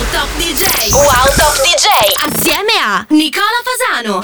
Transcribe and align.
Wow 0.00 0.06
Top 0.12 0.28
DJ. 0.40 0.64
Wow 0.96 1.28
Top 1.36 1.54
DJ. 1.60 1.88
Assieme 2.24 2.72
a 2.80 3.04
Nicola 3.10 3.60
Fasano. 3.62 4.20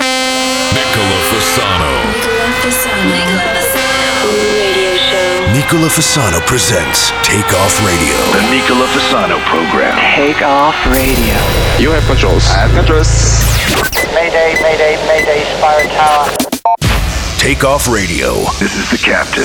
Nicola 0.73 1.19
Fasano. 1.29 1.91
Nicola 2.17 2.49
Fasano. 2.63 3.05
Nicola 3.13 3.45
Fasano. 3.53 4.25
Radio 4.57 4.97
show. 4.97 5.53
Nicola 5.53 5.89
Fasano 5.89 6.41
presents 6.47 7.13
Take 7.21 7.55
Off 7.55 7.79
Radio. 7.85 8.17
The 8.33 8.49
Nicola 8.49 8.87
Fasano 8.87 9.37
program. 9.45 9.99
Take 10.17 10.43
off 10.43 10.75
radio. 10.87 11.37
You 11.77 11.91
have 11.93 12.07
controls. 12.07 12.49
I 12.49 12.65
have 12.65 12.73
controls. 12.73 13.45
Mayday, 14.15 14.57
mayday, 14.63 14.97
mayday, 15.07 15.45
Spire 15.59 15.89
Tower. 15.93 16.33
Take 17.37 17.65
Off 17.65 17.87
Radio. 17.87 18.45
This 18.59 18.75
is 18.75 18.89
the 18.91 18.97
captain. 18.97 19.45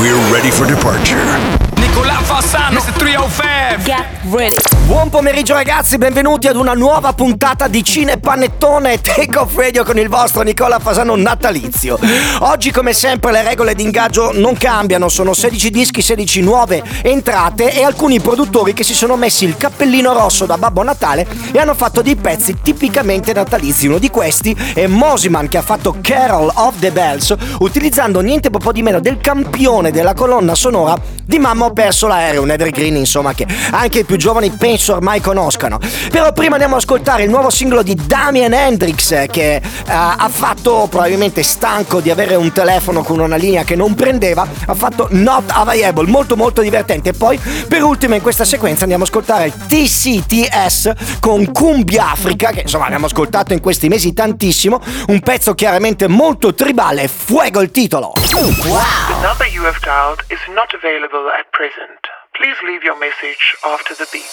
We're 0.00 0.16
ready 0.32 0.50
for 0.50 0.64
departure. 0.66 1.67
Nicola 1.98 2.20
Fassano, 2.22 2.78
Mr. 2.78 2.92
305. 2.92 3.82
Get 3.82 4.04
ready. 4.30 4.56
Buon 4.86 5.10
pomeriggio 5.10 5.52
ragazzi, 5.52 5.98
benvenuti 5.98 6.46
ad 6.46 6.54
una 6.56 6.72
nuova 6.72 7.12
puntata 7.12 7.66
di 7.66 7.82
Cine 7.82 8.18
Panettone 8.18 9.00
Take 9.00 9.36
Off 9.36 9.54
Radio 9.56 9.84
con 9.84 9.98
il 9.98 10.08
vostro 10.08 10.42
Nicola 10.42 10.78
Fasano 10.78 11.16
natalizio. 11.16 11.98
Oggi 12.38 12.70
come 12.70 12.92
sempre 12.92 13.32
le 13.32 13.42
regole 13.42 13.74
di 13.74 13.82
ingaggio 13.82 14.30
non 14.32 14.56
cambiano, 14.56 15.08
sono 15.08 15.34
16 15.34 15.70
dischi, 15.70 16.00
16 16.00 16.40
nuove 16.40 16.82
entrate 17.02 17.74
e 17.74 17.82
alcuni 17.82 18.20
produttori 18.20 18.72
che 18.72 18.84
si 18.84 18.94
sono 18.94 19.16
messi 19.16 19.44
il 19.44 19.56
cappellino 19.56 20.12
rosso 20.12 20.46
da 20.46 20.56
Babbo 20.56 20.82
Natale 20.82 21.26
e 21.50 21.58
hanno 21.58 21.74
fatto 21.74 22.00
dei 22.00 22.16
pezzi 22.16 22.58
tipicamente 22.62 23.32
natalizi. 23.32 23.88
Uno 23.88 23.98
di 23.98 24.08
questi 24.08 24.56
è 24.72 24.86
Mosiman 24.86 25.48
che 25.48 25.58
ha 25.58 25.62
fatto 25.62 25.96
Carol 26.00 26.50
of 26.54 26.78
the 26.78 26.92
Bells 26.92 27.34
utilizzando 27.58 28.20
niente 28.20 28.48
po' 28.48 28.72
di 28.72 28.82
meno 28.82 29.00
del 29.00 29.18
campione 29.18 29.90
della 29.90 30.14
colonna 30.14 30.54
sonora 30.54 31.16
di 31.28 31.38
Mamma 31.38 31.66
ho 31.66 31.72
perso 31.88 32.06
l'aereo, 32.06 32.42
un 32.42 32.50
evergreen 32.50 32.96
insomma 32.96 33.32
che 33.32 33.46
anche 33.70 34.00
i 34.00 34.04
più 34.04 34.16
giovani 34.16 34.50
penso 34.50 34.92
ormai 34.92 35.22
conoscano. 35.22 35.78
Però 36.10 36.32
prima 36.34 36.52
andiamo 36.52 36.74
ad 36.74 36.82
ascoltare 36.82 37.22
il 37.22 37.30
nuovo 37.30 37.48
singolo 37.48 37.82
di 37.82 37.94
Damien 37.94 38.52
Hendrix 38.52 39.12
eh, 39.12 39.26
che 39.30 39.54
eh, 39.54 39.62
ha 39.86 40.28
fatto 40.30 40.86
probabilmente 40.90 41.42
stanco 41.42 42.00
di 42.00 42.10
avere 42.10 42.34
un 42.34 42.52
telefono 42.52 43.02
con 43.02 43.20
una 43.20 43.36
linea 43.36 43.64
che 43.64 43.74
non 43.74 43.94
prendeva, 43.94 44.46
ha 44.66 44.74
fatto 44.74 45.08
Not 45.12 45.44
Available, 45.50 46.10
molto 46.10 46.36
molto 46.36 46.60
divertente. 46.60 47.08
E 47.10 47.12
poi 47.14 47.38
per 47.38 47.82
ultimo 47.82 48.14
in 48.14 48.20
questa 48.20 48.44
sequenza 48.44 48.82
andiamo 48.82 49.04
ad 49.04 49.08
ascoltare 49.08 49.50
TCTS 49.50 51.20
con 51.20 51.50
Cumbia 51.52 52.10
Africa 52.10 52.50
che 52.50 52.60
insomma 52.60 52.84
abbiamo 52.84 53.06
ascoltato 53.06 53.54
in 53.54 53.62
questi 53.62 53.88
mesi 53.88 54.12
tantissimo, 54.12 54.78
un 55.06 55.20
pezzo 55.20 55.54
chiaramente 55.54 56.06
molto 56.06 56.52
tribale, 56.52 57.08
Fuego 57.08 57.62
il 57.62 57.70
titolo. 57.70 58.12
The 58.14 59.26
number 59.26 59.46
you 59.46 59.64
have 59.64 59.78
dialed 59.80 60.22
is 60.28 60.38
not 60.48 60.74
available 60.74 61.30
at 61.30 61.50
present. 61.50 61.77
Please 61.78 62.56
leave 62.66 62.82
your 62.82 62.98
message 62.98 63.54
after 63.64 63.94
the 63.94 64.06
beep. 64.12 64.26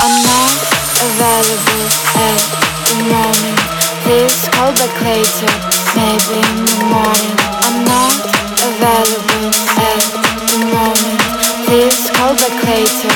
I'm 0.00 0.20
not 0.20 0.52
available 1.00 1.84
at 2.12 2.44
the 2.84 2.96
moment. 3.08 3.58
Please 4.04 4.36
call 4.52 4.72
back 4.76 4.94
later, 5.00 5.48
maybe 5.96 6.44
in 6.44 6.56
the 6.68 6.76
morning. 6.92 7.36
I'm 7.64 7.84
not 7.88 8.20
available 8.68 9.48
at 9.80 10.04
the 10.44 10.60
moment. 10.60 11.20
Please 11.64 12.00
call 12.12 12.34
back 12.36 12.56
later, 12.68 13.12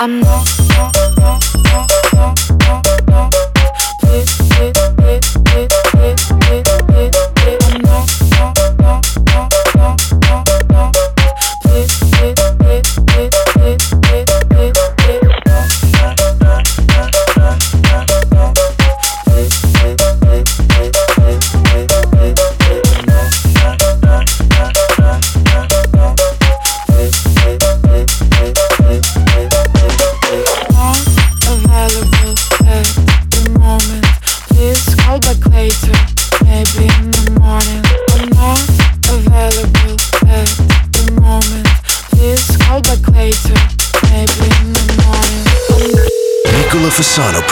I'm 0.00 0.20
not 0.20 0.47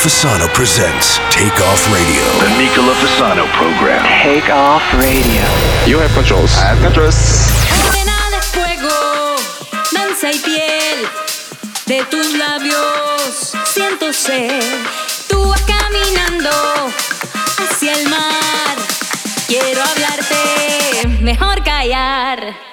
Fasano 0.00 0.48
presents 0.54 1.18
Take 1.28 1.60
Off 1.60 1.92
Radio. 1.92 2.22
The 2.40 2.48
Nicola 2.56 2.94
Fasano 2.94 3.44
program. 3.52 4.02
Take 4.24 4.50
off 4.50 4.82
radio. 4.94 5.44
You 5.84 5.98
have 5.98 6.10
controls. 6.14 6.56
I 6.56 6.72
have 6.72 6.80
controls. 6.80 7.18
Morena 7.84 8.16
de 8.30 8.40
fuego, 8.40 9.36
danza 9.92 10.32
y 10.32 10.38
piel 10.38 11.06
de 11.84 12.02
tus 12.06 12.32
labios. 12.32 13.52
Siento 13.74 14.10
sed, 14.14 14.62
tú 15.28 15.46
vas 15.50 15.60
caminando 15.68 16.50
hacia 17.58 17.92
el 17.92 18.08
mar. 18.08 18.76
Quiero 19.48 19.82
hablarte, 19.82 21.08
mejor 21.20 21.62
callar. 21.62 22.69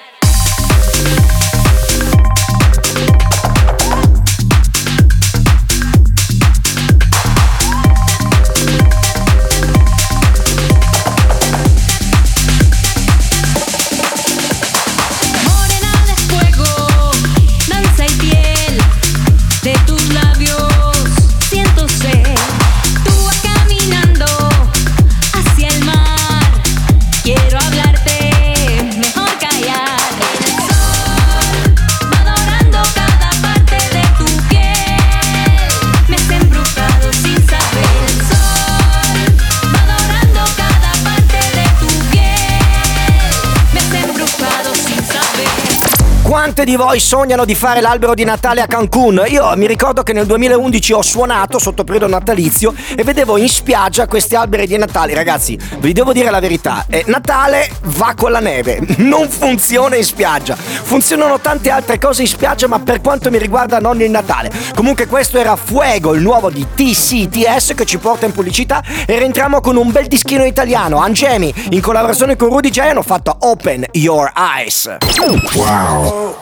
Quante 46.58 46.76
di 46.76 46.82
voi 46.82 46.98
sognano 46.98 47.44
di 47.44 47.54
fare 47.54 47.80
l'albero 47.80 48.14
di 48.14 48.24
Natale 48.24 48.60
a 48.60 48.66
Cancun? 48.66 49.22
Io 49.28 49.56
mi 49.56 49.68
ricordo 49.68 50.02
che 50.02 50.12
nel 50.12 50.26
2011 50.26 50.92
ho 50.92 51.02
suonato 51.02 51.56
sotto 51.60 51.84
periodo 51.84 52.08
natalizio 52.08 52.74
e 52.96 53.04
vedevo 53.04 53.36
in 53.36 53.48
spiaggia 53.48 54.08
questi 54.08 54.34
alberi 54.34 54.66
di 54.66 54.76
Natale. 54.76 55.14
Ragazzi, 55.14 55.56
vi 55.78 55.92
devo 55.92 56.12
dire 56.12 56.32
la 56.32 56.40
verità: 56.40 56.86
eh, 56.88 57.04
Natale 57.06 57.70
va 57.82 58.14
con 58.16 58.32
la 58.32 58.40
neve, 58.40 58.80
non 58.98 59.28
funziona 59.28 59.94
in 59.94 60.02
spiaggia. 60.02 60.56
Funzionano 60.56 61.38
tante 61.38 61.70
altre 61.70 62.00
cose 62.00 62.22
in 62.22 62.28
spiaggia, 62.28 62.66
ma 62.66 62.80
per 62.80 63.02
quanto 63.02 63.30
mi 63.30 63.38
riguarda 63.38 63.78
non 63.78 64.02
il 64.02 64.10
Natale. 64.10 64.50
Comunque 64.74 65.06
questo 65.06 65.38
era 65.38 65.54
Fuego, 65.54 66.12
il 66.12 66.22
nuovo 66.22 66.50
di 66.50 66.66
TCTS 66.74 67.74
che 67.76 67.84
ci 67.84 67.98
porta 67.98 68.26
in 68.26 68.32
pubblicità 68.32 68.82
e 69.06 69.16
rientriamo 69.16 69.60
con 69.60 69.76
un 69.76 69.92
bel 69.92 70.08
dischino 70.08 70.44
italiano. 70.44 70.98
Angemi, 70.98 71.54
in 71.70 71.80
collaborazione 71.80 72.34
con 72.34 72.48
Rudy 72.48 72.70
J 72.70 72.78
hanno 72.78 73.02
fatto 73.02 73.36
Open 73.42 73.84
Your 73.92 74.32
Eyes. 74.34 74.96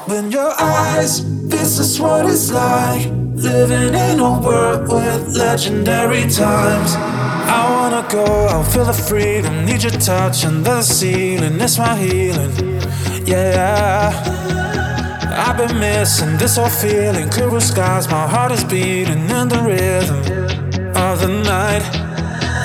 Open 0.08 0.30
your 0.30 0.52
eyes, 0.60 1.24
this 1.48 1.80
is 1.80 1.98
what 1.98 2.26
it's 2.26 2.52
like. 2.52 3.06
Living 3.34 3.92
in 3.92 4.20
a 4.20 4.40
world 4.40 4.82
with 4.82 5.36
legendary 5.36 6.22
times. 6.30 6.94
I 6.94 7.66
wanna 7.68 8.06
go, 8.08 8.24
I'll 8.46 8.62
feel 8.62 8.84
the 8.84 8.92
freedom. 8.92 9.64
Need 9.64 9.82
your 9.82 9.90
touch 9.90 10.44
under 10.44 10.76
the 10.76 10.82
ceiling, 10.82 11.60
it's 11.60 11.76
my 11.76 11.96
healing. 11.96 12.52
Yeah, 13.26 14.12
I've 15.44 15.56
been 15.56 15.76
missing 15.80 16.36
this 16.36 16.56
whole 16.56 16.68
feeling. 16.68 17.28
Clear 17.28 17.58
skies, 17.58 18.08
my 18.08 18.28
heart 18.28 18.52
is 18.52 18.62
beating 18.62 19.28
in 19.28 19.48
the 19.48 19.60
rhythm 19.60 20.18
of 20.94 21.20
the 21.20 21.42
night. 21.42 22.05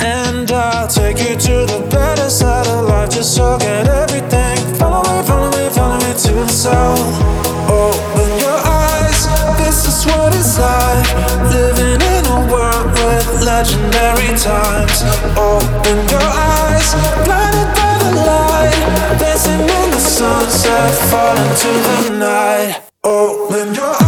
And 0.03 0.51
I'll 0.51 0.88
take 0.88 1.20
you 1.20 1.36
to 1.36 1.65
the 1.65 1.88
better 1.91 2.29
side 2.29 2.67
of 2.67 2.88
life. 2.89 3.10
Just 3.12 3.38
forget 3.38 3.88
everything. 3.88 4.58
Follow 4.75 5.03
me, 5.03 5.24
follow 5.27 5.50
me, 5.58 5.70
follow 5.70 5.98
me 5.98 6.12
to 6.25 6.34
the 6.34 6.48
south. 6.48 7.00
Open 7.70 8.29
your 8.41 8.60
eyes, 8.65 9.27
this 9.58 9.86
is 9.88 10.05
what 10.05 10.34
it's 10.36 10.58
like. 10.58 11.05
Living 11.53 12.01
in 12.01 12.24
a 12.25 12.39
world 12.51 12.89
with 12.98 13.46
legendary 13.46 14.34
times. 14.38 15.05
Open 15.38 15.98
your 16.10 16.29
eyes, 16.34 16.89
blinded 17.25 17.70
by 17.77 17.93
the 18.01 18.12
light. 18.25 18.74
Dancing 19.20 19.62
in 19.62 19.88
the 19.91 20.00
sunset, 20.00 20.91
falling 21.12 21.53
to 21.63 21.72
the 21.88 22.17
night. 22.17 22.81
Open 23.03 23.74
your 23.75 23.93
eyes, 23.93 24.00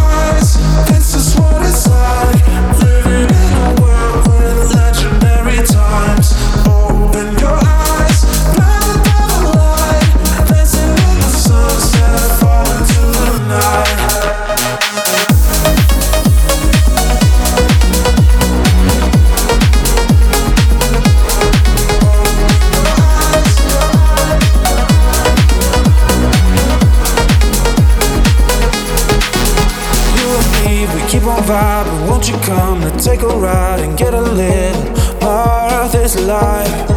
Me, 30.64 30.86
we 30.86 31.00
keep 31.08 31.24
on 31.24 31.42
vibing. 31.42 32.08
Won't 32.08 32.28
you 32.28 32.36
come 32.38 32.80
to 32.80 32.90
take 32.98 33.22
a 33.22 33.28
ride 33.28 33.80
and 33.80 33.98
get 33.98 34.14
a 34.14 34.20
little 34.20 34.82
more 35.20 35.68
of 35.82 35.92
this 35.92 36.18
life? 36.20 36.90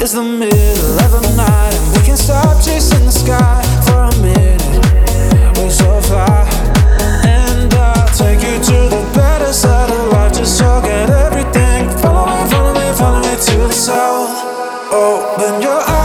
It's 0.00 0.12
the 0.14 0.22
middle 0.22 0.98
of 0.98 1.10
the 1.12 1.34
night, 1.36 1.74
and 1.74 1.96
we 1.96 2.02
can 2.04 2.16
stop 2.16 2.60
chasing 2.64 3.04
the 3.04 3.12
sky 3.12 3.62
for 3.86 4.02
a 4.10 4.14
minute. 4.20 4.62
We're 5.58 5.70
so 5.70 6.00
fly, 6.00 6.48
and 7.24 7.72
I'll 7.72 8.08
take 8.08 8.42
you 8.42 8.58
to 8.58 8.78
the 8.90 9.10
better 9.14 9.52
side 9.52 9.90
of 9.90 10.12
life. 10.12 10.32
Just 10.32 10.58
forget 10.60 11.08
everything. 11.08 11.88
Follow 11.98 12.26
me, 12.26 12.50
follow 12.50 12.74
me, 12.74 12.92
follow 12.98 13.20
me 13.20 13.36
to 13.46 13.56
the 13.68 13.72
south. 13.72 14.34
Open 14.92 15.62
your 15.62 15.80
eyes, 15.80 16.01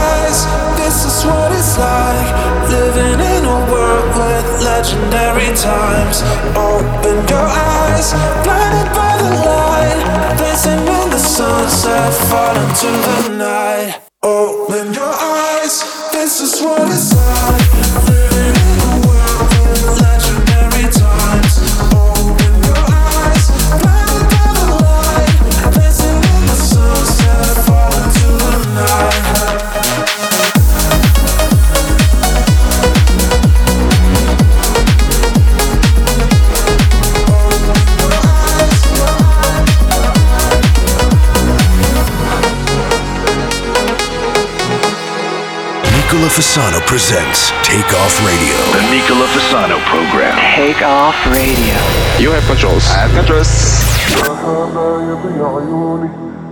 legendary 4.88 5.54
times. 5.56 6.22
Open 6.56 7.16
your 7.28 7.46
eyes, 7.46 8.12
blinded 8.44 8.92
by 8.94 9.16
the 9.18 9.30
light. 9.44 10.36
Dancing 10.38 10.78
in 10.78 11.10
the 11.10 11.18
sunset, 11.18 12.14
fall 12.30 12.56
into 12.56 12.86
the 12.86 13.36
night. 13.36 14.00
Open 14.22 14.92
your 14.94 15.12
eyes, 15.12 15.82
this 16.12 16.40
is 16.40 16.62
what 16.62 16.88
it's 16.90 17.14
like. 17.14 17.67
Fasano 46.37 46.79
presents 46.85 47.49
Take 47.65 47.91
Off 47.97 48.13
Radio. 48.23 48.53
The 48.71 48.85
Nicola 48.93 49.25
Fasano 49.33 49.79
program. 49.89 50.37
Take 50.55 50.81
off 50.85 51.17
radio. 51.25 51.73
You 52.21 52.29
have 52.29 52.45
controls. 52.45 52.85
I 52.93 53.09
have 53.09 53.13
controls. 53.17 53.49
حبايبي 54.13 55.41
عيوني 55.41 56.09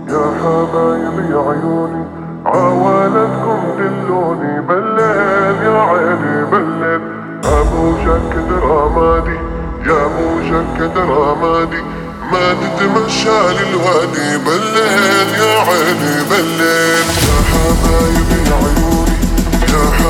يا 0.08 0.24
حبايبي 0.42 1.34
عيوني 1.34 2.04
عوالتكم 2.46 3.60
دلوني 3.78 4.60
بلال 4.60 5.56
يا 5.62 5.78
عيني 5.90 6.44
بلال 6.50 7.00
ابو 7.44 7.96
شك 8.04 8.34
درامادي 8.50 9.38
يا 9.86 10.06
ابو 10.06 10.42
شك 10.48 10.78
درامادي 10.94 11.82
ما 12.32 12.54
تتمشى 12.60 13.38
للوادي 13.56 14.38
بلال 14.46 15.28
يا 15.38 15.54
عيني 15.68 16.14
بلال 16.30 17.06
يا 17.22 17.38
حبايبي 17.52 18.40
عيوني 18.50 18.75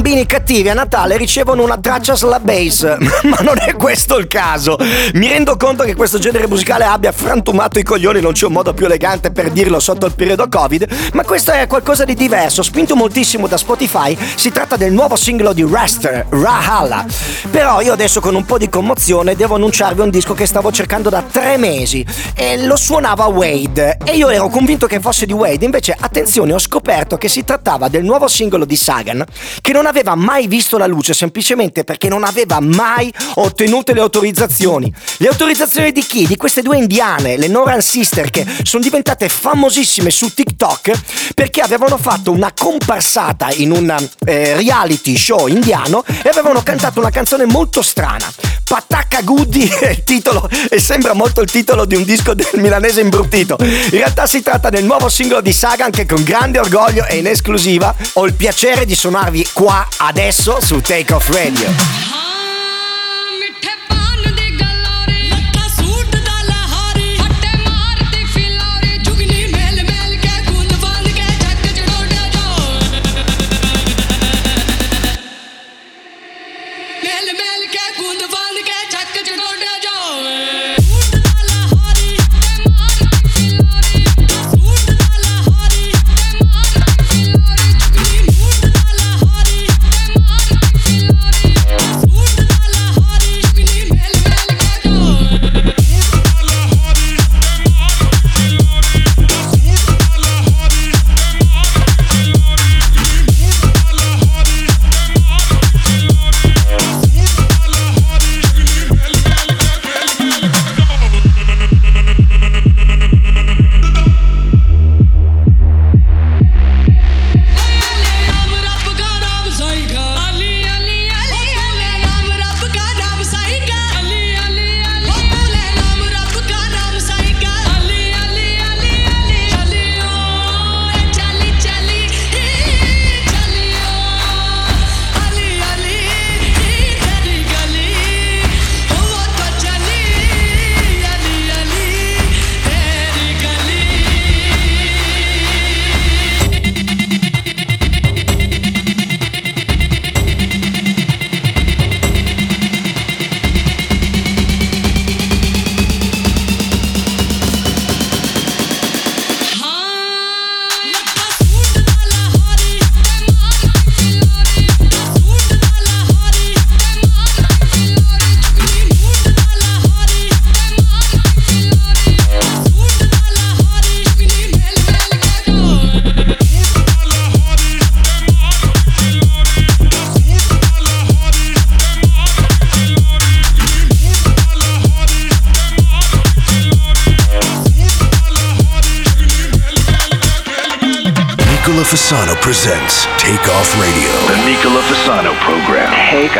bambini 0.00 0.24
cattivi 0.24 0.70
a 0.70 0.72
Natale 0.72 1.18
ricevono 1.18 1.62
una 1.62 1.76
traccia 1.76 2.16
slap 2.16 2.40
bass, 2.40 2.84
ma 3.24 3.36
non 3.42 3.56
è 3.58 3.74
questo 3.74 4.16
il 4.16 4.28
caso. 4.28 4.78
Mi 5.12 5.28
rendo 5.28 5.58
conto 5.58 5.84
che 5.84 5.94
questo 5.94 6.18
genere 6.18 6.46
musicale 6.46 6.84
abbia 6.84 7.12
frantumato 7.12 7.78
i 7.78 7.82
coglioni, 7.82 8.18
non 8.22 8.32
c'è 8.32 8.46
un 8.46 8.54
modo 8.54 8.72
più 8.72 8.86
elegante 8.86 9.30
per 9.30 9.50
dirlo 9.50 9.78
sotto 9.78 10.06
il 10.06 10.14
periodo 10.14 10.48
Covid, 10.48 10.88
ma 11.12 11.22
questo 11.22 11.52
è 11.52 11.66
qualcosa 11.66 12.06
di 12.06 12.14
diverso, 12.14 12.62
spinto 12.62 12.96
moltissimo 12.96 13.46
da 13.46 13.58
Spotify. 13.58 14.16
Si 14.36 14.50
tratta 14.50 14.76
del 14.76 14.90
nuovo 14.90 15.16
singolo 15.16 15.52
di 15.52 15.66
Raster, 15.70 16.24
Rahala. 16.30 17.04
Però 17.50 17.82
io 17.82 17.92
adesso 17.92 18.20
con 18.20 18.34
un 18.34 18.46
po' 18.46 18.56
di 18.56 18.70
commozione 18.70 19.36
devo 19.36 19.56
annunciarvi 19.56 20.00
un 20.00 20.08
disco 20.08 20.32
che 20.32 20.46
stavo 20.46 20.72
cercando 20.72 21.10
da 21.10 21.22
tre 21.30 21.58
mesi 21.58 22.06
e 22.34 22.64
lo 22.64 22.76
suonava 22.76 23.26
Wade 23.26 23.98
e 24.02 24.16
io 24.16 24.30
ero 24.30 24.48
convinto 24.48 24.86
che 24.86 24.98
fosse 24.98 25.26
di 25.26 25.34
Wade, 25.34 25.66
invece 25.66 25.94
attenzione 25.98 26.54
ho 26.54 26.58
scoperto 26.58 27.18
che 27.18 27.28
si 27.28 27.44
trattava 27.44 27.88
del 27.88 28.04
nuovo 28.04 28.28
singolo 28.28 28.64
di 28.64 28.76
Sagan 28.76 29.24
che 29.60 29.72
non 29.72 29.88
aveva 29.90 30.14
mai 30.14 30.46
visto 30.46 30.78
la 30.78 30.86
luce 30.86 31.12
semplicemente 31.12 31.84
perché 31.84 32.08
non 32.08 32.24
aveva 32.24 32.60
mai 32.60 33.12
ottenuto 33.34 33.92
le 33.92 34.00
autorizzazioni. 34.00 34.92
Le 35.18 35.28
autorizzazioni 35.28 35.92
di 35.92 36.02
chi? 36.02 36.26
Di 36.26 36.36
queste 36.36 36.62
due 36.62 36.78
indiane, 36.78 37.36
le 37.36 37.48
Noran 37.48 37.82
Sister, 37.82 38.30
che 38.30 38.46
sono 38.62 38.82
diventate 38.82 39.28
famosissime 39.28 40.10
su 40.10 40.32
TikTok 40.32 41.32
perché 41.34 41.60
avevano 41.60 41.98
fatto 41.98 42.30
una 42.30 42.52
comparsata 42.56 43.50
in 43.56 43.72
un 43.72 44.08
eh, 44.24 44.56
reality 44.56 45.16
show 45.16 45.48
indiano 45.48 46.04
e 46.06 46.28
avevano 46.28 46.62
cantato 46.62 47.00
una 47.00 47.10
canzone 47.10 47.44
molto 47.44 47.82
strana. 47.82 48.32
Patacca 48.70 49.22
Goody 49.22 49.66
è 49.66 49.88
il 49.90 50.04
titolo 50.04 50.48
e 50.68 50.78
sembra 50.78 51.12
molto 51.12 51.40
il 51.40 51.50
titolo 51.50 51.84
di 51.84 51.96
un 51.96 52.04
disco 52.04 52.34
del 52.34 52.46
milanese 52.54 53.00
imbruttito. 53.00 53.56
In 53.60 53.90
realtà 53.90 54.26
si 54.26 54.42
tratta 54.42 54.70
del 54.70 54.84
nuovo 54.84 55.08
singolo 55.08 55.40
di 55.40 55.52
Sagan 55.52 55.90
che 55.90 56.06
con 56.06 56.22
grande 56.22 56.60
orgoglio 56.60 57.04
e 57.06 57.16
in 57.16 57.26
esclusiva 57.26 57.92
ho 58.12 58.26
il 58.26 58.34
piacere 58.34 58.84
di 58.84 58.94
suonarvi 58.94 59.48
qua 59.52 59.79
adesso 59.98 60.60
su 60.60 60.80
Take 60.80 61.12
Off 61.12 61.28
Radio. 61.30 62.09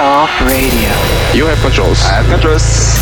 Off 0.00 0.40
radio. 0.40 0.90
You 1.34 1.46
have 1.46 1.58
controls. 1.60 2.00
I 2.04 2.22
have 2.22 2.26
controls. 2.26 2.99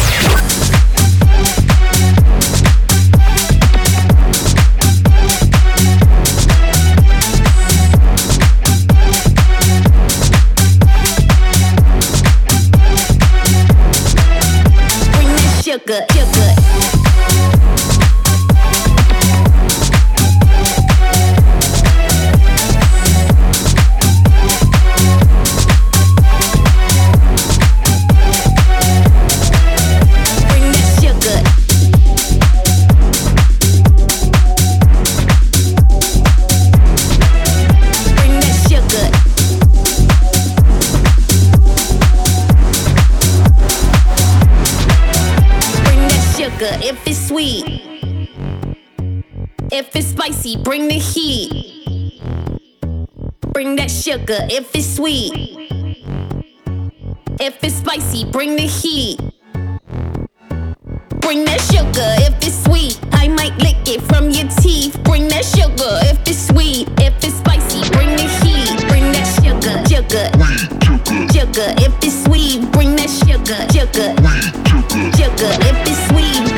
Sweet. 47.39 47.65
If 49.71 49.95
it's 49.95 50.09
spicy, 50.09 50.57
bring 50.57 50.89
the 50.89 50.95
heat. 50.95 52.21
Bring 53.53 53.77
that 53.77 53.93
sugar 53.93 54.41
if 54.51 54.75
it's 54.75 54.97
sweet. 54.97 55.33
If 57.39 57.63
it's 57.63 57.77
spicy, 57.77 58.25
bring 58.33 58.57
the 58.57 58.67
heat. 58.67 59.21
Bring 61.21 61.45
that 61.45 61.61
sugar 61.71 62.11
if 62.27 62.35
it's 62.43 62.65
sweet. 62.65 62.99
I 63.13 63.29
might 63.29 63.57
lick 63.59 63.87
it 63.87 64.03
from 64.03 64.31
your 64.31 64.49
teeth. 64.59 65.01
Bring 65.05 65.29
that 65.29 65.45
sugar 65.45 65.93
if 66.11 66.19
it's 66.27 66.49
sweet. 66.49 66.89
If 66.99 67.23
it's 67.23 67.39
spicy, 67.39 67.89
bring 67.93 68.17
the 68.17 68.27
heat. 68.43 68.83
Bring 68.89 69.13
that 69.15 69.27
sugar, 69.39 69.79
sugar, 69.87 70.27
sugar. 71.31 71.69
If 71.87 71.95
it's 72.03 72.25
sweet, 72.25 72.69
bring 72.73 72.97
that 72.97 73.11
sugar, 73.11 73.63
sugar, 73.71 74.11
sugar. 75.15 75.51
If 75.71 75.77
it's 75.87 76.03
sweet, 76.09 76.58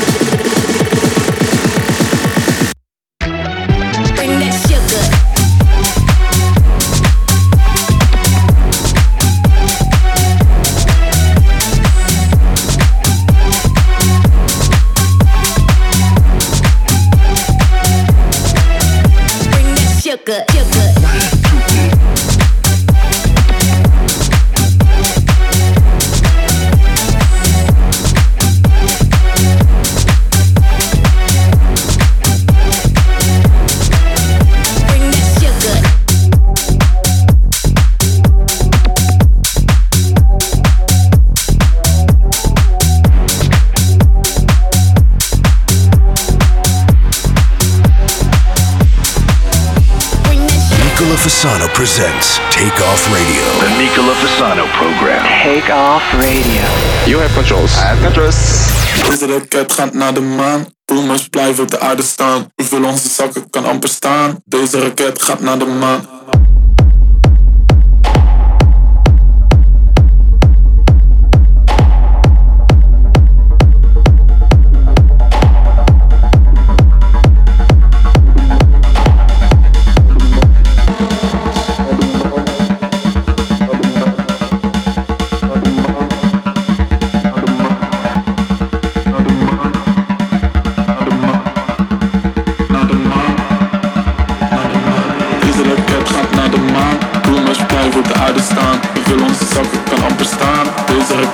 Fasano 51.41 51.67
presents 51.73 52.37
Take 52.51 52.79
Off 52.83 53.07
Radio. 53.11 53.43
The 53.61 53.75
Nicola 53.81 54.13
Fasano 54.13 54.65
program. 54.77 55.25
Take 55.41 55.73
off 55.73 56.03
radio. 56.13 56.61
You 57.07 57.17
have 57.17 57.33
controls. 57.33 57.73
I 57.77 57.87
have 57.87 58.03
controls. 58.03 58.69
Deze 59.09 59.25
raket 59.25 59.71
gaat 59.71 59.93
naar 59.93 60.13
de 60.13 60.21
maan. 60.21 60.65
Boomers 60.85 61.27
blijven 61.27 61.63
op 61.63 61.71
de 61.71 61.79
aarde 61.79 62.01
staan. 62.01 62.51
Hoeveel 62.55 62.83
onze 62.83 63.09
zakken 63.09 63.49
kan 63.49 63.65
amper 63.65 63.89
staan. 63.89 64.41
Deze 64.45 64.79
raket 64.79 65.21
gaat 65.21 65.39
naar 65.39 65.59
de 65.59 65.65
maan. 65.65 66.07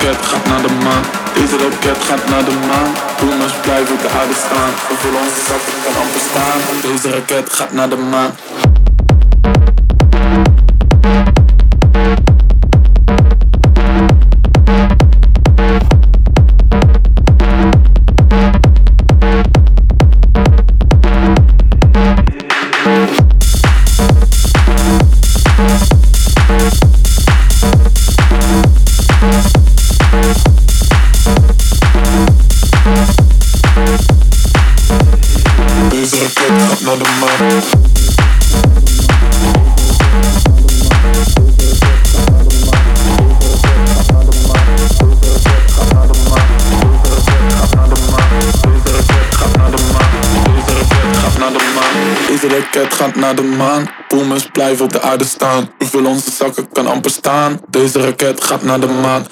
Raket 0.08 0.26
gaat 0.26 0.46
naar 0.46 0.62
de 0.62 0.72
maan. 0.84 1.04
Deze 1.34 1.56
raket 1.56 2.04
gaat 2.04 2.28
naar 2.28 2.44
de 2.44 2.56
maan. 2.66 2.92
Boomers 3.20 3.52
blijven 3.62 3.94
op 3.94 4.00
de 4.00 4.08
aarde 4.08 4.34
staan. 4.34 4.72
Hoeveel 4.88 5.14
onze 5.20 5.40
zakken 5.48 5.74
kan 5.84 6.02
amper 6.02 6.20
staan. 6.30 6.60
Deze 6.82 7.10
raket 7.10 7.52
gaat 7.52 7.72
naar 7.72 7.88
de 7.88 7.96
maan. 7.96 8.30
Naar 53.28 53.36
de 53.36 53.56
maan. 53.56 53.90
Boomers 54.08 54.48
blijven 54.52 54.84
op 54.84 54.92
de 54.92 55.00
aarde 55.00 55.24
staan. 55.24 55.70
Hoeveel 55.78 56.06
onze 56.06 56.30
zakken 56.30 56.68
kan 56.72 56.86
amper 56.86 57.10
staan. 57.10 57.60
Deze 57.70 58.00
raket 58.00 58.44
gaat 58.44 58.62
naar 58.62 58.80
de 58.80 58.86
maan. 58.86 59.26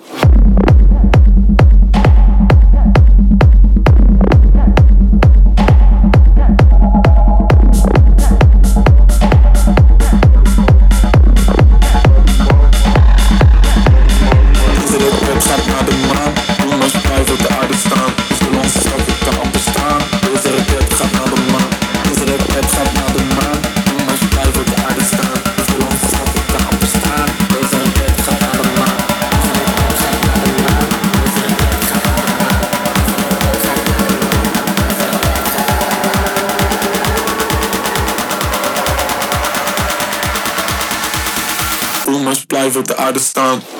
hard 43.07 43.61
to. 43.61 43.76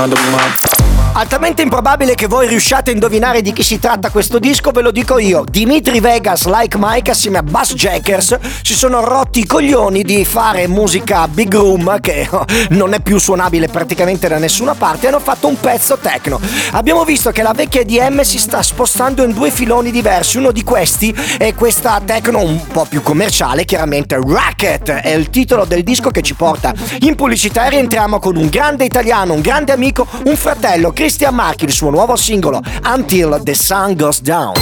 Under 0.00 0.16
my. 0.32 0.69
Altamente 1.12 1.62
improbabile 1.62 2.14
che 2.14 2.28
voi 2.28 2.46
riusciate 2.46 2.90
a 2.90 2.92
indovinare 2.92 3.42
di 3.42 3.52
chi 3.52 3.64
si 3.64 3.80
tratta 3.80 4.10
questo 4.10 4.38
disco, 4.38 4.70
ve 4.70 4.80
lo 4.80 4.92
dico 4.92 5.18
io. 5.18 5.44
Dimitri 5.44 5.98
Vegas, 5.98 6.46
Like 6.46 6.78
Mike, 6.80 7.10
assieme 7.10 7.38
a 7.38 7.42
Bass 7.42 7.74
Jackers, 7.74 8.38
si 8.62 8.74
sono 8.74 9.04
rotti 9.04 9.40
i 9.40 9.44
coglioni 9.44 10.02
di 10.04 10.24
fare 10.24 10.68
musica 10.68 11.26
big 11.26 11.52
room, 11.52 12.00
che 12.00 12.28
oh, 12.30 12.44
non 12.70 12.94
è 12.94 13.00
più 13.00 13.18
suonabile 13.18 13.66
praticamente 13.66 14.28
da 14.28 14.38
nessuna 14.38 14.74
parte, 14.74 15.06
e 15.06 15.08
hanno 15.08 15.18
fatto 15.18 15.48
un 15.48 15.58
pezzo 15.58 15.98
techno. 15.98 16.40
Abbiamo 16.72 17.04
visto 17.04 17.32
che 17.32 17.42
la 17.42 17.52
vecchia 17.52 17.80
EDM 17.80 18.20
si 18.20 18.38
sta 18.38 18.62
spostando 18.62 19.24
in 19.24 19.32
due 19.32 19.50
filoni 19.50 19.90
diversi. 19.90 20.38
Uno 20.38 20.52
di 20.52 20.62
questi 20.62 21.12
è 21.36 21.54
questa 21.54 22.00
techno 22.04 22.40
un 22.40 22.66
po' 22.68 22.86
più 22.88 23.02
commerciale, 23.02 23.64
chiaramente 23.64 24.16
Racket 24.16 24.90
è 24.90 25.10
il 25.10 25.28
titolo 25.28 25.64
del 25.64 25.82
disco 25.82 26.10
che 26.10 26.22
ci 26.22 26.34
porta 26.34 26.72
in 27.00 27.16
pubblicità 27.16 27.66
e 27.66 27.70
rientriamo 27.70 28.20
con 28.20 28.36
un 28.36 28.48
grande 28.48 28.84
italiano, 28.84 29.34
un 29.34 29.40
grande 29.40 29.72
amico, 29.72 30.06
un 30.24 30.36
fratello, 30.36 30.92
Christian 31.10 31.34
Marchi, 31.34 31.64
il 31.64 31.72
suo 31.72 31.90
nuovo 31.90 32.14
singolo 32.14 32.62
Until 32.84 33.40
the 33.42 33.52
Sun 33.52 33.96
Goes 33.96 34.20
Down. 34.20 34.52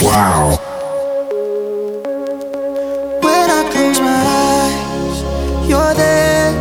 Wow. 0.00 0.58
When 3.20 3.48
I 3.48 3.68
close 3.70 4.00
my 4.00 4.10
eyes, 4.10 5.22
you're 5.68 5.94
there. 5.94 6.52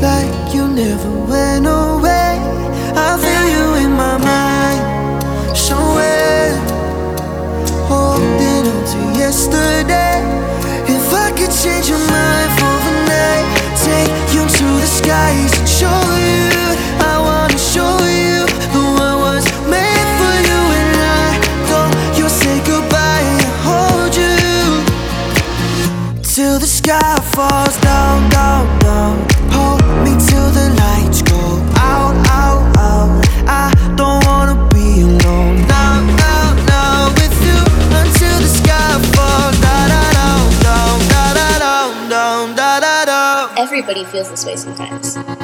Like 0.00 0.54
you 0.54 0.68
never 0.68 1.10
went 1.26 1.66
away. 1.66 2.38
I 2.94 3.18
feel 3.18 3.48
you 3.48 3.74
in 3.82 3.96
my 3.96 4.16
mind. 4.16 5.56
Somewhere. 5.56 6.54
Holding 7.88 8.68
on 8.68 8.84
to 8.92 9.18
yesterday. 9.18 10.22
If 10.86 11.12
I 11.12 11.32
could 11.32 11.50
change 11.50 11.88
your 11.88 11.98
mind 11.98 12.50
for 12.60 12.78
the 12.78 12.94
night, 13.10 13.44
take 13.82 14.32
you 14.32 14.46
to 14.46 14.64
the 14.80 14.86
skies 14.86 15.58
and 15.58 15.68
show 15.68 16.16
you. 16.16 16.23
Falls 27.34 27.76
down, 27.78 28.30
down, 28.30 28.64
down. 28.78 29.16
Hold 29.50 29.82
me 30.04 30.12
till 30.28 30.48
the 30.58 30.66
lights 30.78 31.22
go 31.22 31.40
out, 31.76 32.14
out, 32.30 32.62
out. 32.78 33.10
I 33.48 33.72
don't 33.96 34.24
wanna 34.24 34.56
be 34.72 35.02
alone 35.02 35.56
now, 35.66 36.00
now, 36.24 36.54
now 36.72 37.08
with 37.18 37.36
you 37.46 37.58
until 38.00 38.36
the 38.40 38.50
sky 38.60 39.00
falls. 39.16 39.34
Everybody 43.56 44.04
feels 44.04 44.30
this 44.30 44.44
way 44.46 44.56
sometimes. 44.56 45.43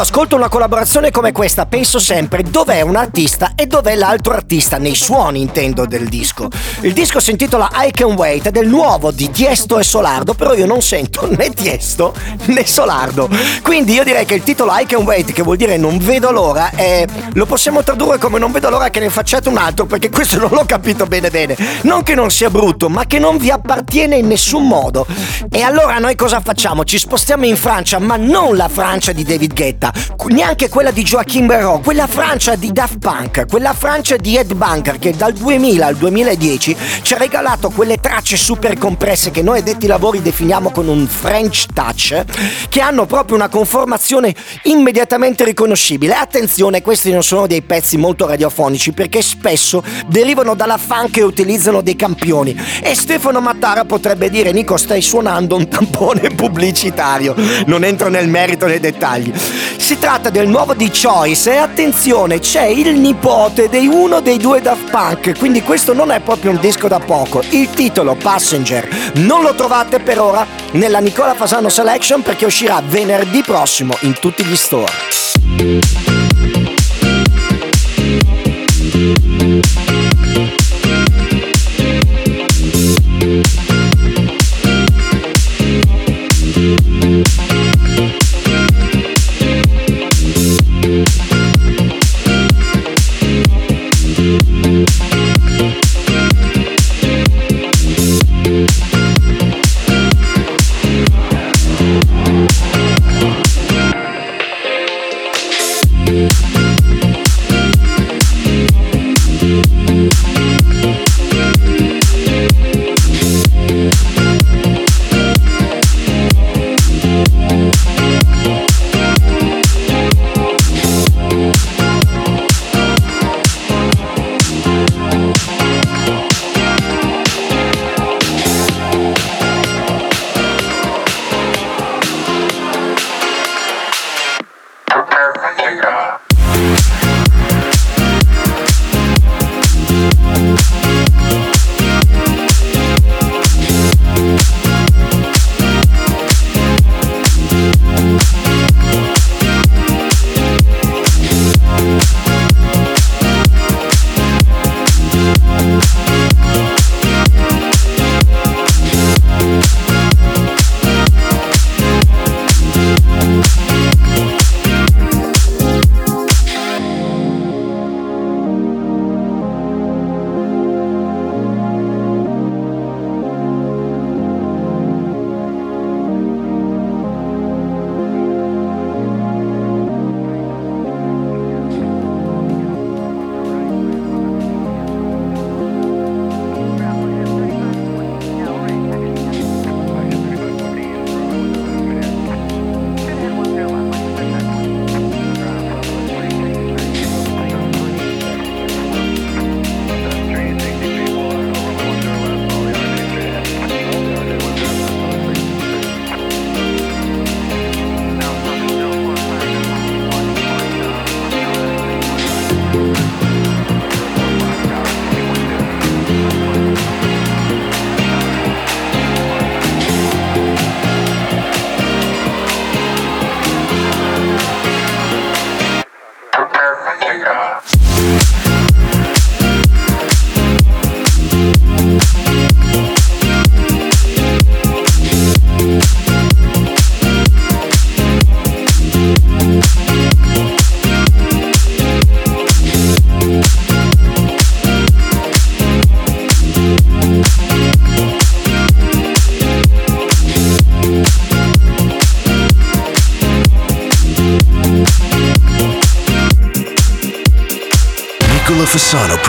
Quando 0.00 0.16
ascolto 0.16 0.36
una 0.36 0.48
collaborazione 0.48 1.10
come 1.10 1.30
questa 1.30 1.66
penso 1.66 1.98
sempre 1.98 2.42
dov'è 2.42 2.80
un 2.80 2.96
artista 2.96 3.52
e 3.54 3.66
dov'è 3.66 3.94
l'altro 3.96 4.32
artista, 4.32 4.78
nei 4.78 4.94
suoni 4.94 5.42
intendo 5.42 5.84
del 5.84 6.08
disco. 6.08 6.48
Il 6.80 6.94
disco 6.94 7.20
si 7.20 7.32
intitola 7.32 7.68
I 7.74 7.90
Can 7.90 8.12
Wait 8.12 8.46
ed 8.46 8.56
è 8.56 8.60
il 8.60 8.68
nuovo 8.68 9.10
di 9.10 9.30
Tiesto 9.30 9.78
e 9.78 9.82
Solardo, 9.82 10.32
però 10.32 10.54
io 10.54 10.64
non 10.64 10.80
sento 10.80 11.28
né 11.36 11.50
Tiesto 11.50 12.14
né 12.46 12.64
Solardo. 12.64 13.28
Quindi 13.62 13.92
io 13.92 14.02
direi 14.02 14.24
che 14.24 14.34
il 14.34 14.42
titolo 14.42 14.72
I 14.74 14.86
Can 14.86 15.02
Wait, 15.02 15.32
che 15.32 15.42
vuol 15.42 15.58
dire 15.58 15.76
non 15.76 15.98
vedo 15.98 16.30
l'ora, 16.30 16.70
è... 16.70 17.04
lo 17.34 17.44
possiamo 17.44 17.82
tradurre 17.82 18.16
come 18.16 18.38
non 18.38 18.52
vedo 18.52 18.70
l'ora 18.70 18.88
che 18.88 19.00
ne 19.00 19.10
facciate 19.10 19.50
un 19.50 19.58
altro, 19.58 19.84
perché 19.84 20.08
questo 20.08 20.38
non 20.38 20.48
l'ho 20.50 20.64
capito 20.64 21.04
bene 21.04 21.28
bene. 21.28 21.56
Non 21.82 22.02
che 22.02 22.14
non 22.14 22.30
sia 22.30 22.48
brutto, 22.48 22.88
ma 22.88 23.04
che 23.04 23.18
non 23.18 23.36
vi 23.36 23.50
appartiene 23.50 24.16
in 24.16 24.28
nessun 24.28 24.66
modo. 24.66 25.06
E 25.50 25.60
allora 25.60 25.98
noi 25.98 26.14
cosa 26.14 26.40
facciamo? 26.40 26.84
Ci 26.84 26.98
spostiamo 26.98 27.44
in 27.44 27.56
Francia, 27.56 27.98
ma 27.98 28.16
non 28.16 28.56
la 28.56 28.68
Francia 28.68 29.12
di 29.12 29.24
David 29.24 29.52
Guetta, 29.52 29.89
neanche 30.30 30.68
quella 30.68 30.90
di 30.90 31.02
Joachim 31.02 31.46
Berraud, 31.46 31.82
quella 31.82 32.06
Francia 32.06 32.54
di 32.54 32.70
Daft 32.72 32.98
Punk, 32.98 33.46
quella 33.48 33.74
Francia 33.74 34.16
di 34.16 34.36
Ed 34.36 34.54
Bunker 34.54 34.98
che 34.98 35.14
dal 35.16 35.32
2000 35.32 35.86
al 35.86 35.96
2010 35.96 36.76
ci 37.02 37.14
ha 37.14 37.18
regalato 37.18 37.70
quelle 37.70 37.96
tracce 37.98 38.36
super 38.36 38.78
compresse 38.78 39.30
che 39.30 39.42
noi 39.42 39.58
addetti 39.58 39.84
ai 39.84 39.90
lavori 39.90 40.22
definiamo 40.22 40.70
con 40.70 40.88
un 40.88 41.06
French 41.06 41.66
touch, 41.72 42.24
che 42.68 42.80
hanno 42.80 43.06
proprio 43.06 43.36
una 43.36 43.48
conformazione 43.48 44.34
immediatamente 44.64 45.44
riconoscibile. 45.44 46.14
Attenzione, 46.14 46.82
questi 46.82 47.10
non 47.10 47.22
sono 47.22 47.46
dei 47.46 47.62
pezzi 47.62 47.96
molto 47.96 48.26
radiofonici 48.26 48.92
perché 48.92 49.22
spesso 49.22 49.82
derivano 50.06 50.54
dalla 50.54 50.78
funk 50.78 51.16
e 51.16 51.22
utilizzano 51.22 51.80
dei 51.80 51.96
campioni. 51.96 52.58
E 52.82 52.94
Stefano 52.94 53.40
Mattara 53.40 53.84
potrebbe 53.84 54.30
dire 54.30 54.52
Nico 54.52 54.76
stai 54.76 55.02
suonando 55.02 55.56
un 55.56 55.68
tampone 55.68 56.30
pubblicitario. 56.34 57.34
Non 57.66 57.84
entro 57.84 58.08
nel 58.08 58.28
merito 58.28 58.66
nei 58.66 58.80
dettagli. 58.80 59.32
Si 59.80 59.98
tratta 59.98 60.28
del 60.30 60.46
nuovo 60.46 60.74
di 60.74 60.88
Choice 60.90 61.52
e 61.52 61.56
attenzione, 61.56 62.38
c'è 62.38 62.66
il 62.66 62.96
nipote 63.00 63.68
di 63.68 63.88
uno 63.88 64.20
dei 64.20 64.36
due 64.36 64.60
Daft 64.60 64.90
Punk, 64.90 65.36
quindi 65.38 65.62
questo 65.62 65.94
non 65.94 66.12
è 66.12 66.20
proprio 66.20 66.52
un 66.52 66.60
disco 66.60 66.86
da 66.86 67.00
poco. 67.00 67.42
Il 67.48 67.70
titolo 67.70 68.14
Passenger 68.14 68.86
non 69.14 69.42
lo 69.42 69.54
trovate 69.54 69.98
per 69.98 70.20
ora 70.20 70.46
nella 70.72 71.00
Nicola 71.00 71.34
Fasano 71.34 71.70
Selection 71.70 72.22
perché 72.22 72.44
uscirà 72.44 72.80
venerdì 72.86 73.42
prossimo 73.42 73.96
in 74.02 74.14
tutti 74.20 74.44
gli 74.44 74.54
store. 74.54 76.09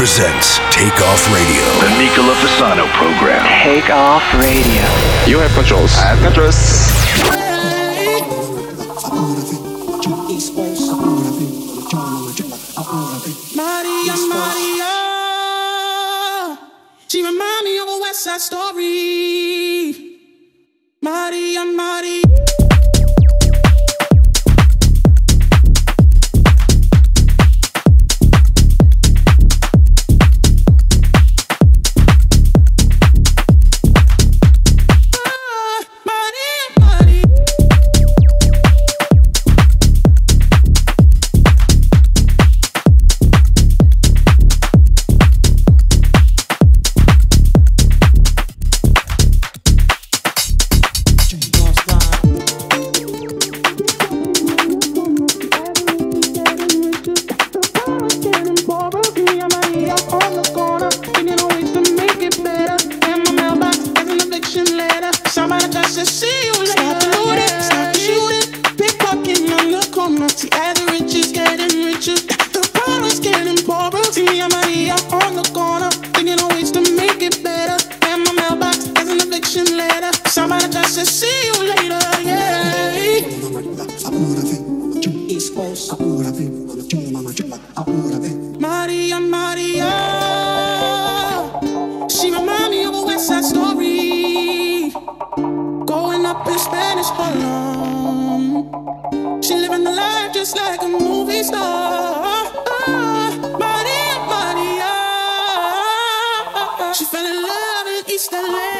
Presents 0.01 0.57
Take 0.73 0.99
Off 0.99 1.21
Radio. 1.31 1.61
The 1.77 1.93
Nicola 2.01 2.33
Fasano 2.41 2.89
program. 2.97 3.45
Take 3.61 3.91
off 3.91 4.23
radio. 4.33 4.81
You 5.29 5.37
have 5.37 5.53
controls. 5.53 5.93
I 5.95 6.15
have 6.15 6.21
controls. 6.25 6.57
Maria, 13.55 14.15
Maria. 14.33 14.93
She 17.07 17.21
remind 17.21 17.65
me 17.65 17.77
of 17.77 17.87
a 17.87 17.99
West 18.01 18.23
Side 18.23 18.41
Story. 18.41 19.93
Maria, 20.99 21.63
Maria. 21.63 22.00
Just 100.41 100.55
like 100.57 100.81
a 100.81 100.87
movie 100.87 101.43
star. 101.43 101.61
Ah, 102.87 103.29
Maria, 103.61 104.13
Maria. 104.31 104.93
Ah. 106.57 106.93
She 106.97 107.05
fell 107.05 107.27
in 107.31 107.37
love 107.49 107.87
in 107.93 108.01
East 108.13 108.31
LA 108.33 108.71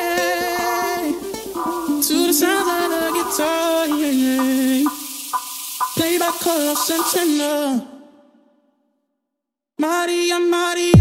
to 2.07 2.15
the 2.27 2.33
sounds 2.33 2.67
of 2.77 2.89
the 2.93 3.03
guitar. 3.17 3.87
Yeah, 3.99 4.21
yeah. 4.23 4.89
Played 5.95 6.19
by 6.21 6.31
Carlos 6.41 6.81
Santana. 6.87 7.53
Maria, 9.77 10.39
Maria. 10.39 11.00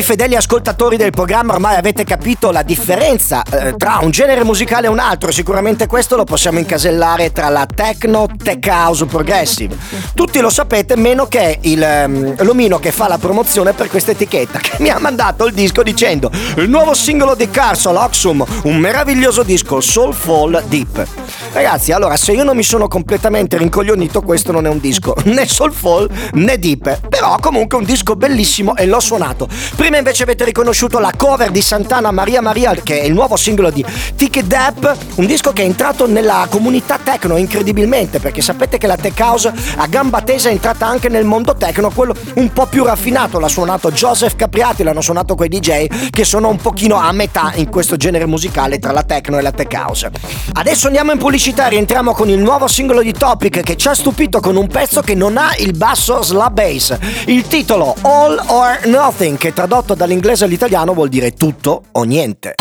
Ai 0.00 0.06
fedeli 0.06 0.34
ascoltatori 0.34 0.96
del 0.96 1.10
programma, 1.10 1.52
ormai 1.52 1.76
avete 1.76 2.04
capito 2.04 2.50
la 2.50 2.62
differenza 2.62 3.42
eh, 3.42 3.74
tra 3.76 3.98
un 4.00 4.10
genere 4.10 4.44
musicale 4.44 4.86
e 4.86 4.88
un 4.88 4.98
altro. 4.98 5.30
Sicuramente 5.30 5.86
questo 5.86 6.16
lo 6.16 6.24
possiamo 6.24 6.58
incasellare 6.58 7.32
tra 7.32 7.50
la 7.50 7.66
techno, 7.66 8.26
tech 8.42 8.66
house, 8.66 9.04
progressive. 9.04 9.76
Tutti 10.14 10.40
lo 10.40 10.48
sapete, 10.48 10.96
meno 10.96 11.26
che 11.26 11.58
il, 11.60 11.82
ehm, 11.82 12.42
l'omino 12.44 12.78
che 12.78 12.92
fa 12.92 13.08
la 13.08 13.18
promozione 13.18 13.74
per 13.74 13.90
questa 13.90 14.12
etichetta, 14.12 14.60
che 14.60 14.76
mi 14.78 14.88
ha 14.88 14.98
mandato 14.98 15.44
il 15.44 15.52
disco 15.52 15.82
dicendo 15.82 16.30
il 16.56 16.70
nuovo 16.70 16.94
singolo 16.94 17.34
di 17.34 17.50
Carson 17.50 17.98
Oxum, 17.98 18.42
un 18.62 18.78
meraviglioso 18.78 19.42
disco, 19.42 19.82
Soulful 19.82 20.64
Deep. 20.66 21.08
Ragazzi, 21.52 21.90
allora, 21.90 22.16
se 22.16 22.32
io 22.32 22.44
non 22.44 22.56
mi 22.56 22.62
sono 22.62 22.86
completamente 22.86 23.58
rincoglionito, 23.58 24.22
questo 24.22 24.52
non 24.52 24.66
è 24.66 24.68
un 24.68 24.78
disco 24.78 25.14
né 25.26 25.46
soulful 25.46 26.08
né 26.34 26.58
deep, 26.58 27.08
però 27.08 27.38
comunque 27.40 27.76
un 27.76 27.84
disco 27.84 28.14
bellissimo 28.14 28.76
e 28.76 28.86
l'ho 28.86 29.00
suonato. 29.00 29.48
Prima 29.74 29.89
invece 29.98 30.22
avete 30.22 30.44
riconosciuto 30.44 30.98
la 30.98 31.12
cover 31.16 31.50
di 31.50 31.60
Santana 31.60 32.10
Maria 32.10 32.40
Maria, 32.40 32.74
che 32.74 33.00
è 33.00 33.04
il 33.04 33.12
nuovo 33.12 33.36
singolo 33.36 33.70
di 33.70 33.84
Ticket 34.14 34.44
Dap, 34.44 34.96
un 35.16 35.26
disco 35.26 35.52
che 35.52 35.62
è 35.62 35.64
entrato 35.64 36.06
nella 36.06 36.46
comunità 36.48 36.98
techno 37.02 37.36
incredibilmente, 37.36 38.20
perché 38.20 38.40
sapete 38.40 38.78
che 38.78 38.86
la 38.86 38.96
tech 38.96 39.18
house 39.18 39.52
a 39.76 39.86
gamba 39.86 40.20
tesa 40.22 40.48
è 40.48 40.52
entrata 40.52 40.86
anche 40.86 41.08
nel 41.08 41.24
mondo 41.24 41.56
techno, 41.56 41.90
quello 41.90 42.14
un 42.34 42.52
po' 42.52 42.66
più 42.66 42.84
raffinato, 42.84 43.40
l'ha 43.40 43.48
suonato 43.48 43.90
Joseph 43.90 44.36
Capriati, 44.36 44.82
l'hanno 44.82 45.00
suonato 45.00 45.34
quei 45.34 45.48
DJ 45.48 46.10
che 46.10 46.24
sono 46.24 46.48
un 46.48 46.56
pochino 46.58 46.96
a 46.96 47.10
metà 47.12 47.52
in 47.56 47.68
questo 47.68 47.96
genere 47.96 48.26
musicale 48.26 48.78
tra 48.78 48.92
la 48.92 49.02
techno 49.02 49.38
e 49.38 49.42
la 49.42 49.52
tech 49.52 49.72
house. 49.72 50.10
Adesso 50.52 50.86
andiamo 50.86 51.12
in 51.12 51.18
pubblicità, 51.18 51.66
rientriamo 51.66 52.12
con 52.12 52.28
il 52.28 52.38
nuovo 52.38 52.68
singolo 52.68 53.02
di 53.02 53.12
Topic 53.12 53.62
che 53.62 53.76
ci 53.76 53.88
ha 53.88 53.94
stupito 53.94 54.40
con 54.40 54.56
un 54.56 54.66
pezzo 54.68 55.00
che 55.00 55.14
non 55.14 55.36
ha 55.36 55.54
il 55.58 55.76
basso 55.76 56.22
slab 56.22 56.58
bass. 56.60 56.96
Il 57.26 57.46
titolo 57.46 57.94
All 58.02 58.42
or 58.46 58.86
Nothing, 58.86 59.38
che 59.38 59.52
tradotto 59.52 59.79
dall'inglese 59.94 60.44
all'italiano 60.44 60.94
vuol 60.94 61.08
dire 61.08 61.32
tutto 61.32 61.84
o 61.92 62.02
niente. 62.04 62.54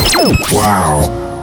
Wow. 0.51 1.38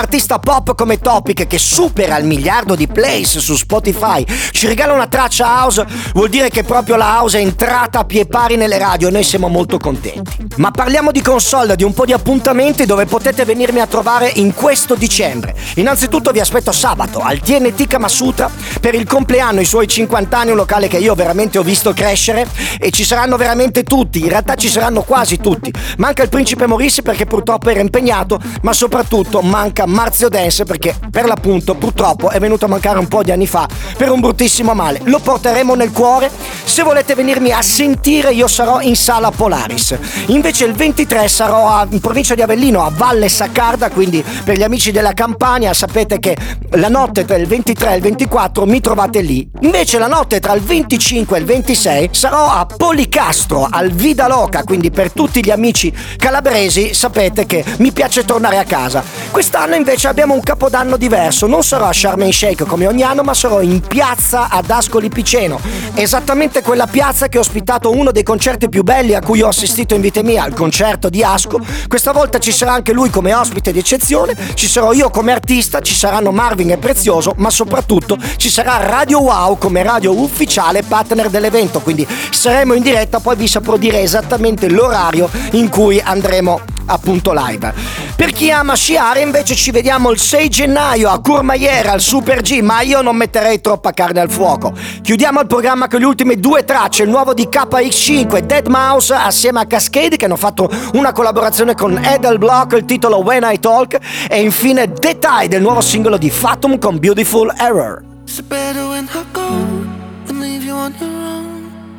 Artista 0.00 0.38
pop 0.38 0.74
come 0.74 0.98
Topic, 0.98 1.46
che 1.46 1.58
supera 1.58 2.16
il 2.16 2.24
miliardo 2.24 2.74
di 2.74 2.86
plays 2.86 3.38
su 3.38 3.54
Spotify, 3.54 4.24
ci 4.50 4.66
regala 4.66 4.94
una 4.94 5.06
traccia 5.06 5.62
house, 5.62 5.86
vuol 6.14 6.30
dire 6.30 6.48
che 6.48 6.62
proprio 6.64 6.96
la 6.96 7.18
house 7.18 7.38
è 7.38 7.42
entrata 7.42 8.00
a 8.00 8.04
pie 8.04 8.26
pari 8.26 8.56
nelle 8.56 8.78
radio 8.78 9.08
e 9.08 9.10
noi 9.10 9.22
siamo 9.22 9.48
molto 9.48 9.76
contenti. 9.76 10.48
Ma 10.56 10.70
parliamo 10.70 11.12
di 11.12 11.20
console, 11.20 11.76
di 11.76 11.84
un 11.84 11.92
po' 11.92 12.06
di 12.06 12.12
appuntamenti 12.12 12.86
dove 12.86 13.04
potete 13.04 13.44
venirmi 13.44 13.80
a 13.80 13.86
trovare 13.86 14.32
in 14.36 14.54
questo 14.54 14.94
dicembre. 14.94 15.54
Innanzitutto 15.74 16.30
vi 16.32 16.40
aspetto 16.40 16.72
sabato 16.72 17.20
al 17.20 17.40
TNT 17.40 17.86
Kamasutra 17.86 18.50
per 18.80 18.94
il 18.94 19.06
compleanno, 19.06 19.60
i 19.60 19.66
suoi 19.66 19.86
50 19.86 20.38
anni, 20.38 20.50
un 20.50 20.56
locale 20.56 20.88
che 20.88 20.96
io 20.96 21.14
veramente 21.14 21.58
ho 21.58 21.62
visto 21.62 21.92
crescere 21.92 22.48
e 22.78 22.90
ci 22.90 23.04
saranno 23.04 23.36
veramente 23.36 23.82
tutti, 23.82 24.20
in 24.20 24.28
realtà 24.28 24.54
ci 24.54 24.68
saranno 24.68 25.02
quasi 25.02 25.36
tutti. 25.38 25.72
Manca 25.98 26.22
il 26.22 26.30
principe 26.30 26.66
Morissi 26.66 27.02
perché 27.02 27.26
purtroppo 27.26 27.68
era 27.68 27.80
impegnato, 27.80 28.40
ma 28.62 28.72
soprattutto 28.72 29.42
manca 29.42 29.86
Marzio 29.90 30.28
Dance 30.28 30.64
perché 30.64 30.94
per 31.10 31.24
l'appunto 31.26 31.74
purtroppo 31.74 32.30
è 32.30 32.38
venuto 32.38 32.66
a 32.66 32.68
mancare 32.68 32.98
un 32.98 33.08
po' 33.08 33.22
di 33.24 33.32
anni 33.32 33.46
fa 33.46 33.68
per 33.96 34.10
un 34.10 34.20
bruttissimo 34.20 34.72
male. 34.72 35.00
Lo 35.04 35.18
porteremo 35.18 35.74
nel 35.74 35.90
cuore. 35.90 36.30
Se 36.64 36.82
volete 36.82 37.14
venirmi 37.16 37.50
a 37.50 37.60
sentire 37.60 38.32
io 38.32 38.46
sarò 38.46 38.80
in 38.80 38.94
sala 38.94 39.30
Polaris. 39.32 39.98
Invece 40.26 40.64
il 40.64 40.74
23 40.74 41.26
sarò 41.28 41.68
a- 41.68 41.86
in 41.90 41.98
provincia 42.00 42.34
di 42.36 42.42
Avellino 42.42 42.84
a 42.84 42.92
Valle 42.94 43.28
Saccarda, 43.28 43.90
quindi 43.90 44.24
per 44.44 44.56
gli 44.56 44.62
amici 44.62 44.92
della 44.92 45.12
Campania 45.12 45.74
sapete 45.74 46.20
che 46.20 46.36
la 46.74 46.88
notte 46.88 47.24
tra 47.24 47.36
il 47.36 47.46
23 47.48 47.92
e 47.92 47.96
il 47.96 48.02
24 48.02 48.66
mi 48.66 48.80
trovate 48.80 49.20
lì. 49.22 49.48
Invece 49.62 49.98
la 49.98 50.06
notte 50.06 50.38
tra 50.38 50.52
il 50.52 50.62
25 50.62 51.36
e 51.36 51.40
il 51.40 51.46
26 51.46 52.08
sarò 52.12 52.48
a 52.48 52.64
Policastro, 52.66 53.66
al 53.68 53.90
Vida 53.90 54.28
Loca, 54.28 54.62
quindi 54.62 54.90
per 54.92 55.10
tutti 55.10 55.44
gli 55.44 55.50
amici 55.50 55.92
calabresi 56.16 56.94
sapete 56.94 57.46
che 57.46 57.64
mi 57.78 57.90
piace 57.90 58.24
tornare 58.24 58.58
a 58.58 58.64
casa. 58.64 59.02
Quest'anno 59.32 59.74
invece 59.80 60.08
abbiamo 60.08 60.34
un 60.34 60.42
capodanno 60.42 60.98
diverso, 60.98 61.46
non 61.46 61.62
sarò 61.62 61.86
a 61.86 61.92
el 62.18 62.32
Sheikh 62.34 62.66
come 62.66 62.86
ogni 62.86 63.02
anno, 63.02 63.22
ma 63.22 63.32
sarò 63.32 63.62
in 63.62 63.80
piazza 63.80 64.48
ad 64.50 64.68
Ascoli 64.70 65.08
Piceno, 65.08 65.58
esattamente 65.94 66.60
quella 66.60 66.86
piazza 66.86 67.28
che 67.28 67.38
ha 67.38 67.40
ospitato 67.40 67.90
uno 67.90 68.12
dei 68.12 68.22
concerti 68.22 68.68
più 68.68 68.82
belli 68.82 69.14
a 69.14 69.20
cui 69.20 69.40
ho 69.40 69.48
assistito 69.48 69.94
in 69.94 70.02
vita 70.02 70.22
mia, 70.22 70.46
il 70.46 70.52
concerto 70.52 71.08
di 71.08 71.24
Asco. 71.24 71.60
Questa 71.88 72.12
volta 72.12 72.38
ci 72.38 72.52
sarà 72.52 72.74
anche 72.74 72.92
lui 72.92 73.08
come 73.08 73.32
ospite 73.32 73.72
di 73.72 73.78
eccezione, 73.78 74.36
ci 74.52 74.68
sarò 74.68 74.92
io 74.92 75.08
come 75.08 75.32
artista, 75.32 75.80
ci 75.80 75.94
saranno 75.94 76.30
Marvin 76.30 76.72
e 76.72 76.76
Prezioso, 76.76 77.32
ma 77.38 77.48
soprattutto 77.48 78.18
ci 78.36 78.50
sarà 78.50 78.76
Radio 78.86 79.20
Wow 79.22 79.56
come 79.56 79.82
radio 79.82 80.12
ufficiale 80.12 80.82
partner 80.82 81.30
dell'evento, 81.30 81.80
quindi 81.80 82.06
saremo 82.30 82.74
in 82.74 82.82
diretta, 82.82 83.18
poi 83.20 83.36
vi 83.36 83.48
saprò 83.48 83.78
dire 83.78 84.00
esattamente 84.02 84.68
l'orario 84.68 85.30
in 85.52 85.70
cui 85.70 85.98
andremo 85.98 86.69
appunto 86.86 87.32
live. 87.34 87.72
Per 88.16 88.32
chi 88.32 88.50
ama 88.50 88.74
sciare 88.74 89.20
invece 89.20 89.54
ci 89.54 89.70
vediamo 89.70 90.10
il 90.10 90.18
6 90.18 90.48
gennaio 90.48 91.10
a 91.10 91.20
Courmayeur 91.20 91.86
al 91.86 92.00
Super 92.00 92.42
G, 92.42 92.60
ma 92.60 92.80
io 92.82 93.00
non 93.02 93.16
metterei 93.16 93.60
troppa 93.60 93.92
carne 93.92 94.20
al 94.20 94.30
fuoco. 94.30 94.72
Chiudiamo 95.02 95.40
il 95.40 95.46
programma 95.46 95.88
con 95.88 96.00
le 96.00 96.06
ultime 96.06 96.36
due 96.36 96.64
tracce, 96.64 97.04
il 97.04 97.08
nuovo 97.08 97.34
di 97.34 97.48
KX5, 97.50 98.38
Dead 98.40 98.66
Mouse 98.66 99.14
assieme 99.14 99.60
a 99.60 99.66
Cascade 99.66 100.16
che 100.16 100.24
hanno 100.24 100.36
fatto 100.36 100.70
una 100.94 101.12
collaborazione 101.12 101.74
con 101.74 101.98
Edel 102.02 102.38
Block, 102.38 102.72
il 102.72 102.84
titolo 102.84 103.18
When 103.18 103.46
I 103.50 103.58
Talk 103.58 103.98
e 104.28 104.40
infine 104.40 104.92
The 104.92 105.18
Tide, 105.18 105.56
il 105.56 105.62
nuovo 105.62 105.80
singolo 105.80 106.16
di 106.16 106.30
Fatum 106.30 106.78
con 106.78 106.98
Beautiful 106.98 107.52
Error. 107.58 108.02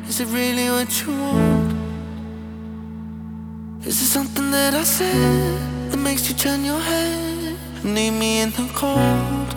Is 0.08 0.20
it 0.20 0.28
really 0.30 0.68
what 0.68 0.92
you 1.00 1.10
want? 1.10 1.51
Is 3.84 4.00
it 4.00 4.06
something 4.06 4.52
that 4.52 4.74
I 4.74 4.84
said 4.84 5.90
that 5.90 5.96
makes 5.98 6.28
you 6.28 6.36
turn 6.36 6.64
your 6.64 6.78
head 6.78 7.58
leave 7.82 8.12
me 8.12 8.42
in 8.42 8.50
the 8.50 8.70
cold? 8.72 9.48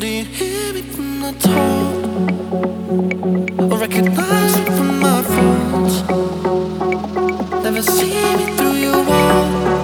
Do 0.00 0.06
you 0.06 0.24
hear 0.24 0.72
me 0.72 0.82
when 0.82 1.24
I 1.24 1.32
talk? 1.32 2.04
Or 3.72 3.78
recognize 3.78 4.56
me 4.56 4.64
from 4.66 5.00
my 5.00 5.22
thoughts? 5.34 5.96
Never 7.64 7.82
see 7.82 8.14
me 8.36 8.56
through 8.56 8.76
your 8.86 9.04
wall. 9.04 9.83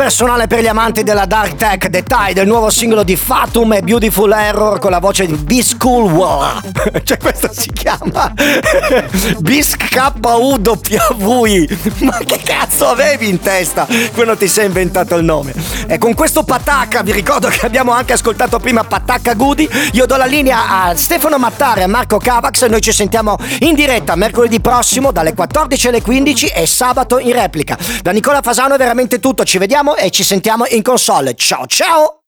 Personale 0.00 0.46
per 0.46 0.62
gli 0.62 0.66
amanti 0.66 1.02
della 1.02 1.26
Dark 1.26 1.56
Tech, 1.56 1.90
The 1.90 2.02
Tide, 2.02 2.40
il 2.40 2.46
nuovo 2.46 2.70
singolo 2.70 3.02
di 3.02 3.16
Fatum 3.16 3.74
e 3.74 3.82
Beautiful 3.82 4.32
Error 4.32 4.78
con 4.78 4.90
la 4.90 4.98
voce 4.98 5.26
di 5.26 5.34
B-School 5.34 6.10
War. 6.10 6.62
cioè 7.04 7.18
questo 7.18 7.50
si 7.52 7.70
chiama 7.70 8.32
Bisc. 9.40 9.88
Ma 11.98 12.16
che 12.24 12.40
cazzo 12.42 12.88
avevi 12.88 13.28
in 13.28 13.40
testa 13.40 13.86
quando 14.14 14.38
ti 14.38 14.48
sei 14.48 14.66
inventato 14.66 15.16
il 15.16 15.24
nome? 15.24 15.52
E 15.86 15.98
con 15.98 16.14
questo 16.14 16.44
patacca, 16.44 17.02
vi 17.02 17.12
ricordo 17.12 17.48
che 17.48 17.66
abbiamo 17.66 17.92
anche 17.92 18.14
ascoltato 18.14 18.58
prima 18.58 18.84
Patacca 18.84 19.34
Goody, 19.34 19.68
io 19.92 20.06
do 20.06 20.16
la 20.16 20.24
linea 20.24 20.84
a 20.84 20.96
Stefano 20.96 21.36
Mattare 21.36 21.82
e 21.82 21.86
Marco 21.86 22.16
Cavax 22.16 22.62
e 22.62 22.68
noi 22.68 22.80
ci 22.80 22.92
sentiamo 22.92 23.36
in 23.60 23.74
diretta 23.74 24.16
mercoledì 24.16 24.60
prossimo 24.60 25.12
dalle 25.12 25.34
14 25.34 25.88
alle 25.88 26.00
15 26.00 26.46
e 26.46 26.66
sabato 26.66 27.18
in 27.18 27.32
replica. 27.32 27.76
Da 28.00 28.12
Nicola 28.12 28.40
Fasano 28.40 28.76
è 28.76 28.78
veramente 28.78 29.20
tutto, 29.20 29.44
ci 29.44 29.58
vediamo 29.58 29.89
e 29.94 30.10
ci 30.10 30.22
sentiamo 30.24 30.66
in 30.66 30.82
console. 30.82 31.34
Ciao 31.34 31.66
ciao! 31.66 32.19